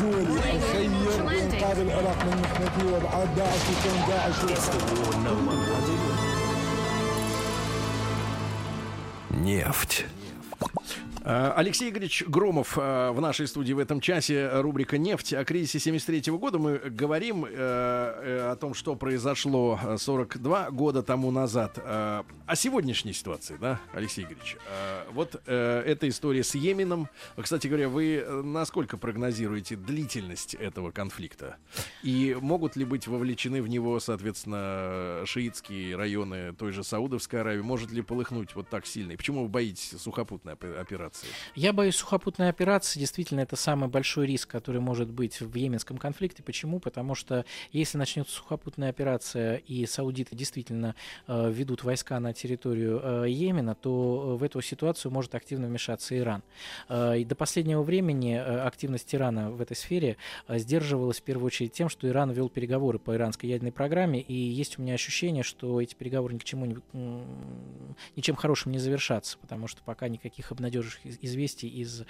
[0.00, 0.90] دولي أسير
[1.22, 4.34] بإنقاذ العراق من محنتي وابعاد داعش وكون داعش
[9.44, 10.04] Нефть.
[11.23, 14.49] Э, Алексей Игоревич Громов э, в нашей студии в этом часе.
[14.61, 15.33] Рубрика «Нефть».
[15.33, 21.03] О кризисе 73 года мы говорим э, э, о том, что произошло э, 42 года
[21.03, 21.77] тому назад.
[21.77, 24.57] Э, О сегодняшней ситуации, да, Алексей Игоревич?
[24.67, 27.07] Э, Вот э, эта история с Йеменом.
[27.39, 31.57] Кстати говоря, вы э, насколько прогнозируете длительность этого конфликта?
[32.01, 37.61] И могут ли быть вовлечены в него, соответственно, шиитские районы той же Саудовской Аравии?
[37.61, 39.11] Может ли полыхнуть вот так сильно?
[39.11, 40.63] И почему вы боитесь сухопутной оп-
[41.11, 41.27] операции?
[41.55, 42.99] Я боюсь сухопутной операции.
[42.99, 46.43] Действительно, это самый большой риск, который может быть в Йеменском конфликте.
[46.43, 46.79] Почему?
[46.79, 50.95] Потому что если начнется сухопутная операция и саудиты действительно
[51.27, 56.17] э, ведут войска на территорию э, Йемена, то э, в эту ситуацию может активно вмешаться
[56.17, 56.43] Иран.
[56.89, 61.47] Э, и до последнего времени э, активность Ирана в этой сфере э, сдерживалась в первую
[61.47, 65.43] очередь тем, что Иран вел переговоры по иранской ядерной программе, и есть у меня ощущение,
[65.43, 70.51] что эти переговоры ни к чему м, ничем хорошим не завершатся, потому что пока никаких
[70.51, 72.03] обнадеживающих известий из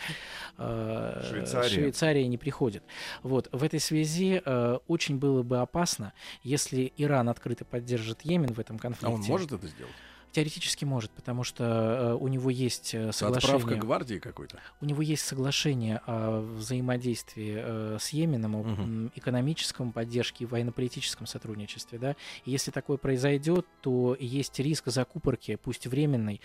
[0.57, 1.69] э, Швейцарии.
[1.69, 2.83] Швейцарии не приходит.
[3.23, 8.59] Вот в этой связи э, очень было бы опасно, если Иран открыто поддержит Йемен в
[8.59, 9.13] этом А конфликте.
[9.15, 9.93] он может это сделать?
[10.31, 13.75] Теоретически может, потому что э, у него есть э, Отправка соглашение.
[13.81, 14.59] гвардии какой-то?
[14.79, 21.27] У него есть соглашение о взаимодействии э, с Йеменом, о м, экономическом поддержке и военно-политическом
[21.27, 21.99] сотрудничестве.
[21.99, 22.15] Да?
[22.45, 26.39] И если такое произойдет, то есть риск закупорки, пусть временной,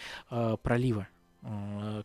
[0.62, 1.06] пролива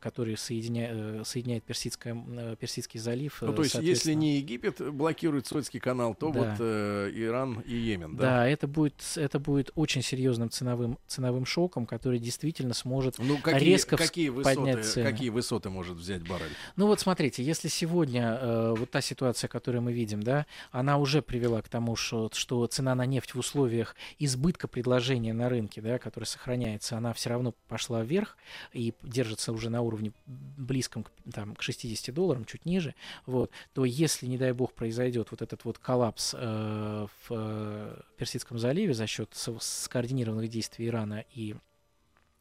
[0.02, 0.90] который соединя...
[0.92, 3.38] э, соединяет Персидское, э, Персидский залив.
[3.42, 6.40] Ну, э, то есть, если не Египет блокирует Суэцкий канал, то Да.
[6.40, 8.24] вот э, Иран и Йемен, да?
[8.24, 13.70] Да, это будет, это будет очень серьезным ценовым, ценовым шоком, который действительно сможет Ну, какие,
[13.70, 15.10] резко какие, высоты, поднять цены.
[15.10, 16.52] какие высоты может взять баррель?
[16.76, 21.22] Ну вот смотрите, если сегодня э, вот та ситуация, которую мы видим, да, она уже
[21.22, 25.98] привела к тому, что, что цена на нефть в условиях избытка предложения на рынке, да,
[26.00, 28.38] который сохраняется, она все равно пошла вверх
[28.74, 28.94] и
[29.32, 32.94] держится уже на уровне близком к, там, к 60 долларам, чуть ниже,
[33.26, 38.60] вот, то если, не дай бог, произойдет вот этот вот коллапс э, в э, Персидском
[38.60, 41.56] заливе за счет скоординированных действий Ирана и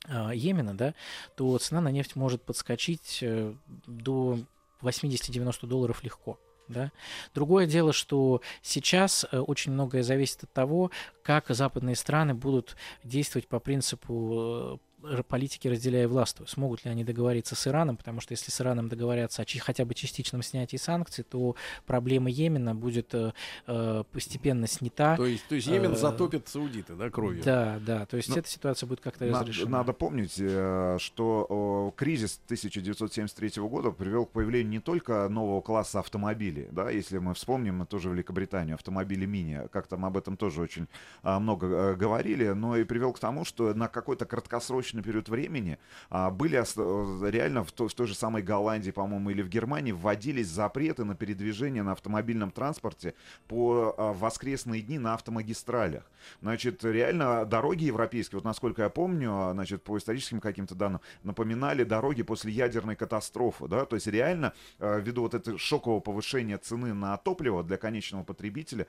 [0.09, 0.94] э, Йемена, да,
[1.37, 3.55] то цена на нефть может подскочить э,
[3.87, 4.40] до
[4.83, 6.38] 80-90 долларов легко.
[6.66, 6.92] Да?
[7.35, 10.90] Другое дело, что сейчас э, очень многое зависит от того,
[11.22, 14.89] как западные страны будут действовать по принципу э,
[15.28, 16.48] политики разделяя властвуй.
[16.48, 19.94] Смогут ли они договориться с Ираном, потому что если с Ираном договорятся о хотя бы
[19.94, 23.32] частичном снятии санкций, то проблема Йемена будет э,
[23.66, 25.16] э, постепенно снята.
[25.16, 27.42] То есть, то есть Йемен э, затопит саудиты, да, кровью?
[27.44, 29.78] Да, да, то есть Ну, эта ситуация будет как-то разрешена.
[29.78, 36.68] надо помнить, э, что кризис 1973 года привел к появлению не только нового класса автомобилей,
[36.70, 40.60] да, если мы вспомним, мы тоже в Великобританию, автомобили мини, как там об этом тоже
[40.62, 40.88] очень
[41.22, 45.29] а, много э, говорили, но и привел к тому, что на какой-то краткосрочный долгосрочный период
[45.29, 45.79] времени
[46.11, 49.92] а, были э, реально в, то- в той же самой Голландии, по-моему, или в Германии
[49.92, 53.14] вводились запреты на передвижение на автомобильном транспорте
[53.48, 56.05] по а, воскресные дни на автомагистралях.
[56.42, 61.85] Значит, реально дороги европейские, вот насколько я помню, а, значит, по историческим каким-то данным, напоминали
[61.85, 67.16] дороги после ядерной катастрофы, да, то есть реально ввиду вот этого шокового повышения цены на
[67.16, 68.87] топливо для конечного потребителя,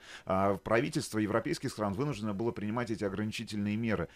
[0.64, 4.08] правительство европейских стран вынуждено было принимать эти ограничительные меры.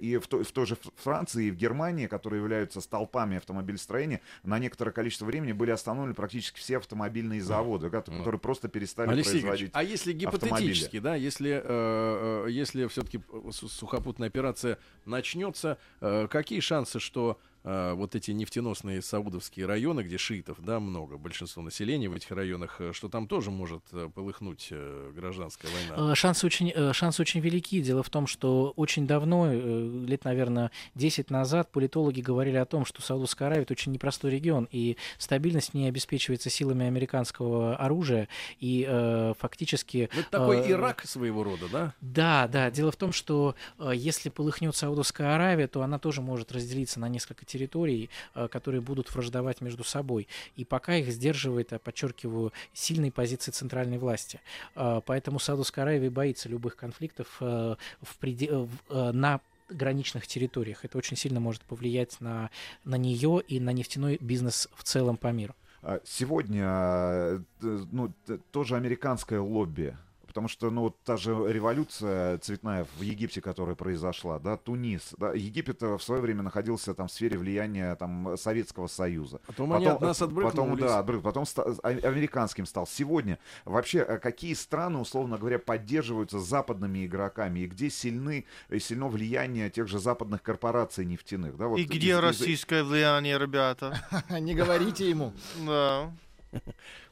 [0.00, 0.92] И в, той- в той же Ф-
[1.24, 6.58] Франции и в Германии, которые являются столпами автомобилестроения, на некоторое количество времени были остановлены практически
[6.58, 9.70] все автомобильные заводы, ко- которые просто перестали Алексей производить.
[9.72, 17.00] А если гипотетически, да, если, э, э, если все-таки сухопутная операция начнется, э, какие шансы,
[17.00, 22.30] что э, вот эти нефтеносные саудовские районы, где шиитов, да, много, большинство населения в этих
[22.30, 24.72] районах, э, что там тоже может э, полыхнуть
[25.14, 26.14] гражданская война?
[26.14, 27.80] Шансы очень, шансы очень велики.
[27.80, 33.02] Дело в том, что очень давно, лет, наверное, 10 назад, политологи говорили о том, что
[33.02, 38.28] Саудовская Аравия— это очень непростой регион, и стабильность не обеспечивается силами американского оружия,
[38.60, 40.08] и э, фактически...
[40.12, 41.94] Ну, это такой э, Ирак своего рода, да?
[42.00, 42.70] Да, да.
[42.70, 47.08] Дело в том, что э, если полыхнет Саудовская Аравия, то она тоже может разделиться на
[47.08, 50.26] несколько территорий, э, которые будут враждовать между собой.
[50.56, 54.40] И пока их сдерживает, я подчеркиваю, сильные позиции центральной власти.
[54.74, 59.40] Э, поэтому Саудовская Аравия боится любых конфликтов э, в преде- э, э, на
[59.70, 60.84] граничных территориях.
[60.84, 62.50] Это очень сильно может повлиять на,
[62.84, 65.54] на нее и на нефтяной бизнес в целом по миру.
[65.82, 68.12] А, Сегодня э, ну,
[68.50, 69.96] тоже американское лобби.
[70.34, 75.32] Потому что, ну, вот та же революция цветная в Египте, которая произошла, да, Тунис, да,
[75.32, 79.40] Египет э, в свое время находился там в сфере влияния там Советского Союза.
[79.46, 80.80] Потом они от нас Потом, отбрыкнулись.
[80.90, 82.84] да, отбры- потом ста- а- американским стал.
[82.88, 89.06] Сегодня вообще э, какие страны, условно говоря, поддерживаются западными игроками и где сильны, э, сильно
[89.06, 94.00] влияние тех же западных корпораций нефтяных, да, вот И из- где из- российское влияние, ребята?
[94.40, 95.32] Не говорите ему.
[95.64, 96.10] Да.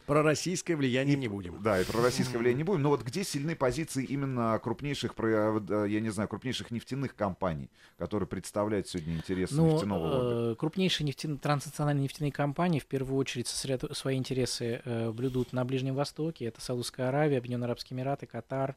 [0.07, 1.63] Про российское влияние не будем.
[1.63, 2.83] Да, и про российское влияние не будем.
[2.83, 7.71] Но вот где сильны позиции именно крупнейших, про- э, я не знаю, крупнейших нефтяных компаний,
[7.99, 10.53] которые представляют сегодня интересы Ну, нефтяного лобби?
[10.53, 15.65] э, крупнейшие нефтяные, транснациональные нефтяные компании в первую очередь сосредо- свои интересы э, блюдут на
[15.65, 16.47] Ближнем Востоке.
[16.47, 18.75] Это Саудовская Аравия, Объединенные Арабские Эмираты, Катар,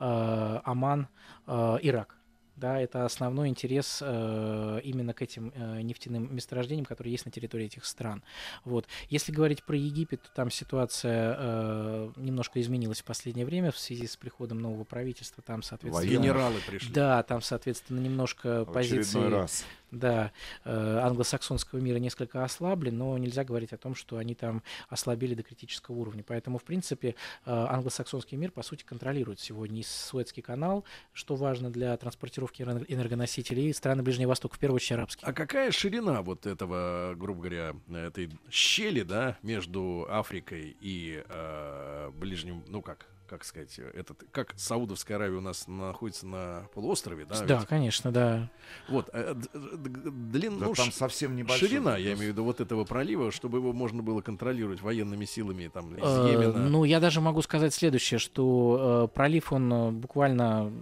[0.00, 1.08] э, Оман,
[1.46, 2.16] э, Ирак.
[2.56, 7.66] Да, это основной интерес э, именно к этим э, нефтяным месторождениям, которые есть на территории
[7.66, 8.22] этих стран.
[8.64, 8.86] Вот.
[9.08, 14.06] Если говорить про Египет, то там ситуация э, немножко изменилась в последнее время в связи
[14.06, 15.42] с приходом нового правительства.
[15.42, 16.08] Там, соответственно.
[16.08, 16.92] Генералы пришли.
[16.92, 19.64] да, там, соответственно, немножко В позиции раз.
[19.94, 20.32] Да,
[20.64, 25.42] э, англосаксонского мира несколько ослабли, но нельзя говорить о том, что они там ослабели до
[25.42, 26.24] критического уровня.
[26.26, 27.14] Поэтому, в принципе, э,
[27.44, 33.70] англосаксонский мир, по сути, контролирует сегодня и Суэцкий канал, что важно для транспортировки энер- энергоносителей,
[33.70, 35.28] и страны Ближнего Востока, в первую очередь арабские.
[35.28, 42.64] А какая ширина вот этого, грубо говоря, этой щели, да, между Африкой и э, Ближним,
[42.68, 47.42] ну как, как сказать, этот, как Саудовская Аравия у нас находится на полуострове, да?
[47.44, 47.66] Да, ведь?
[47.68, 48.50] конечно, да.
[48.88, 51.68] Вот, э, д- д- длин, Да ну, там ш- совсем небольшой.
[51.68, 55.68] ширина, я имею в виду, вот этого пролива, чтобы его можно было контролировать военными силами
[55.72, 56.68] там из Э, Йемена.
[56.68, 60.72] Ну, я даже могу сказать следующее, что э, пролив, он э, буквально,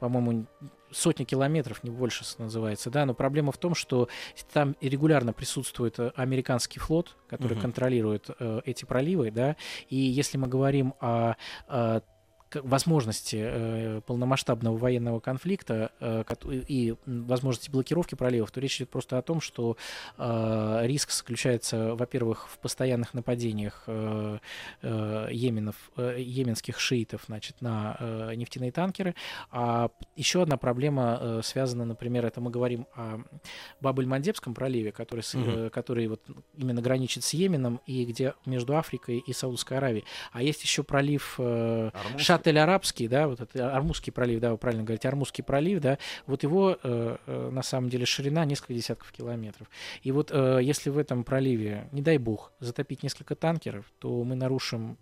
[0.00, 0.46] по-моему,
[0.90, 4.08] сотни километров, не больше называется, да, но проблема в том, что
[4.52, 7.62] там регулярно присутствует э, американский флот, который Мгм.
[7.62, 9.56] контролирует э, эти проливы, да,
[9.88, 11.34] и если мы говорим о
[11.68, 12.02] э, к-
[12.54, 16.24] возможности э, полномасштабного военного конфликта э,
[16.68, 19.76] и возможности блокировки проливов, то речь идет просто о том, что
[20.16, 24.38] э, риск заключается, во-первых, в постоянных нападениях э,
[24.82, 29.14] э, йеменов, э, йеменских шиитов значит, на э, нефтяные танкеры.
[29.50, 33.18] А еще одна проблема э, связана, например, это мы говорим о
[33.80, 35.50] Бабель-Мандебском проливе, который, с- Мгм.
[35.66, 36.22] э, который вот
[36.56, 40.04] именно граничит с Йеменом и где между Африкой и Саудовской Аравией.
[40.32, 41.90] А есть еще пролив э,
[42.38, 42.50] Армузский.
[42.50, 46.76] Шатель-Арабский, да, вот это Армузский пролив, да, вы правильно говорите, Армузский пролив, да, вот его
[46.82, 49.68] э, э, на самом деле ширина несколько десятков километров.
[50.02, 54.34] И вот э, если в этом проливе, не дай бог, затопить несколько танкеров, то мы
[54.34, 54.98] нарушим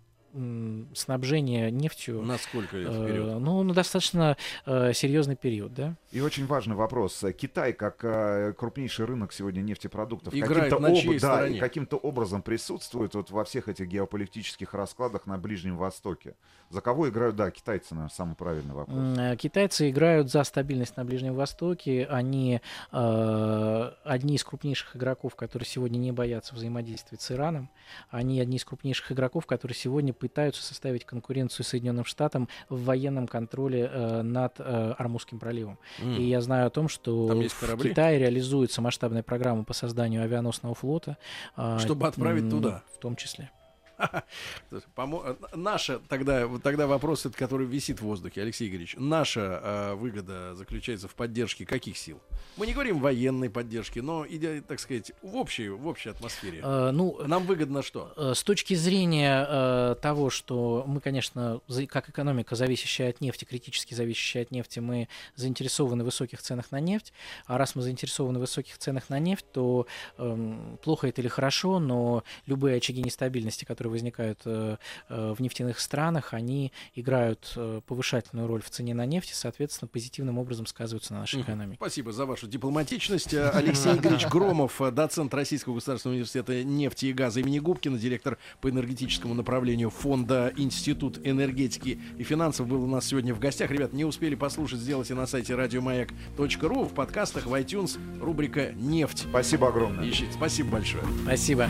[0.93, 2.21] снабжение нефтью.
[2.21, 3.39] На сколько лет э, вперед?
[3.39, 5.95] ну, на достаточно э, серьезный период, да.
[6.11, 7.23] И очень важный вопрос.
[7.37, 13.31] Китай, как э, крупнейший рынок сегодня нефтепродуктов, каким-то на чьей да, каким-то образом присутствует вот
[13.31, 16.35] во всех этих геополитических раскладах на Ближнем Востоке.
[16.69, 19.39] За кого играют, да, китайцы, наверное, самый правильный вопрос.
[19.39, 22.05] Китайцы играют за стабильность на Ближнем Востоке.
[22.09, 22.61] Они
[22.91, 27.69] э, одни из крупнейших игроков, которые сегодня не боятся взаимодействовать с Ираном.
[28.09, 33.89] Они одни из крупнейших игроков, которые сегодня пытаются составить конкуренцию Соединенным Штатам в военном контроле
[33.91, 35.77] э, над э, Армузским проливом.
[35.99, 36.15] М.
[36.15, 37.77] И я знаю о том, что в?
[37.77, 41.17] Китае реализуется масштабная программа по созданию авианосного флота.
[41.55, 42.83] а, Чтобы отправить туда.
[42.95, 43.51] В том числе.
[43.97, 48.95] Э, Наша тогда, тогда вопрос, который висит в воздухе, Алексей Игоревич.
[48.97, 52.19] Наша э, выгода заключается в поддержке каких сил?
[52.57, 56.61] Мы не говорим военной поддержки, но, идя, так сказать, в общей, в общей атмосфере.
[56.63, 58.13] Э, ну, Нам выгодно что?
[58.17, 63.93] Э, С точки зрения э, того, что мы, конечно, как экономика, зависящая от нефти, критически
[63.93, 67.13] зависящая от нефти, мы заинтересованы в высоких ценах на нефть.
[67.45, 69.87] А раз мы заинтересованы в высоких ценах на нефть, то
[70.17, 74.77] эм, плохо это или хорошо, но любые очаги нестабильности, которые возникают э,
[75.09, 79.87] э, в нефтяных странах, они играют э, повышательную роль в цене на нефть и, соответственно,
[79.87, 81.77] позитивным образом сказываются на нашей экономике.
[81.77, 83.33] Спасибо за вашу дипломатичность.
[83.53, 89.33] Алексей Игоревич Громов, доцент Российского государственного университета нефти и газа имени Губкина, директор по энергетическому
[89.33, 93.71] направлению фонда Институт энергетики и финансов, был у нас сегодня в гостях.
[93.71, 99.25] Ребят, не успели послушать, сделайте на сайте радиомаяк.ру, в подкастах, в iTunes, рубрика «Нефть».
[99.29, 100.09] Спасибо огромное.
[100.09, 100.31] Ищите.
[100.31, 101.03] Спасибо большое.
[101.23, 101.69] Спасибо.